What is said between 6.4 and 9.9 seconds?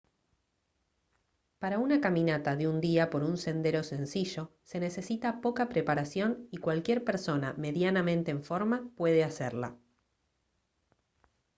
y cualquier persona medianamente en forma puede hacerla